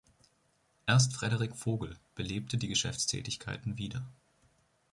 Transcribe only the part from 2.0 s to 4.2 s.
belebte die Geschäftstätigkeiten wieder.